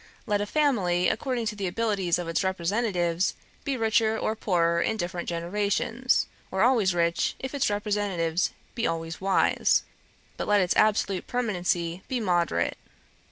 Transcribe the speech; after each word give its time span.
Let 0.25 0.41
a 0.41 0.47
family 0.47 1.09
according 1.09 1.45
to 1.45 1.55
the 1.55 1.67
abilities 1.67 2.17
of 2.17 2.27
its 2.27 2.43
representatives, 2.43 3.35
be 3.63 3.77
richer 3.77 4.17
or 4.17 4.35
poorer 4.35 4.81
in 4.81 4.97
different 4.97 5.29
generations, 5.29 6.25
or 6.49 6.63
always 6.63 6.95
rich 6.95 7.35
if 7.37 7.53
its 7.53 7.69
representatives 7.69 8.49
be 8.73 8.87
always 8.87 9.21
wise: 9.21 9.83
but 10.37 10.47
let 10.47 10.59
its 10.59 10.75
absolute 10.75 11.27
permanency 11.27 12.01
be 12.07 12.19
moderate. 12.19 12.79